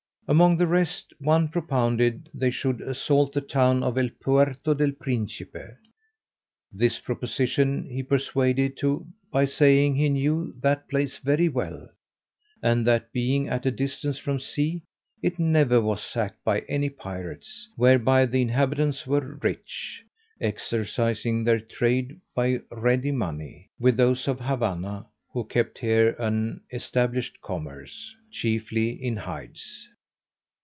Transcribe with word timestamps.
Among 0.27 0.55
the 0.55 0.65
rest, 0.67 1.13
one 1.19 1.49
propounded 1.49 2.29
they 2.33 2.51
should 2.51 2.79
assault 2.79 3.33
the 3.33 3.41
town 3.41 3.83
of 3.83 3.97
El 3.97 4.07
Puerto 4.21 4.73
del 4.73 4.93
Principe. 4.93 5.75
This 6.71 6.99
proposition 7.01 7.83
he 7.89 8.01
persuaded 8.01 8.77
to, 8.77 9.05
by 9.29 9.43
saying 9.43 9.95
he 9.95 10.07
knew 10.07 10.55
that 10.61 10.87
place 10.87 11.17
very 11.17 11.49
well, 11.49 11.89
and 12.63 12.87
that 12.87 13.11
being 13.11 13.49
at 13.49 13.65
a 13.65 13.71
distance 13.71 14.17
from 14.19 14.39
sea, 14.39 14.83
it 15.21 15.37
never 15.37 15.81
was 15.81 16.01
sacked 16.01 16.41
by 16.45 16.59
any 16.69 16.89
pirates, 16.89 17.67
whereby 17.75 18.25
the 18.25 18.41
inhabitants 18.41 19.05
were 19.05 19.37
rich, 19.43 20.01
exercising 20.39 21.43
their 21.43 21.59
trade 21.59 22.21
by 22.33 22.61
ready 22.71 23.11
money, 23.11 23.67
with 23.81 23.97
those 23.97 24.29
of 24.29 24.39
Havanna 24.39 25.07
who 25.33 25.43
kept 25.43 25.79
here 25.79 26.11
an 26.19 26.61
established 26.71 27.41
commerce, 27.41 28.15
chiefly 28.31 28.91
in 28.91 29.17
hides. 29.17 29.89